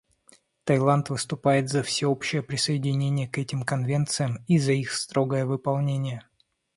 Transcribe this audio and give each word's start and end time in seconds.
Таиланд 0.63 1.11
выступает 1.11 1.69
за 1.69 1.83
всеобщее 1.83 2.41
присоединение 2.41 3.27
к 3.27 3.37
этим 3.37 3.61
конвенциям 3.61 4.43
и 4.47 4.57
за 4.57 4.71
их 4.71 4.93
строгое 4.93 5.45
выполнение. 5.45 6.27